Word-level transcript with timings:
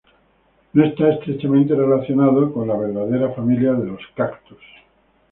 No 0.73 0.83
está 0.83 1.09
estrechamente 1.09 1.75
relacionado 1.75 2.51
con 2.51 2.67
la 2.67 2.75
verdadera 2.75 3.35
familia 3.35 3.73
de 3.73 3.85
los 3.85 4.01
cactus. 4.15 4.57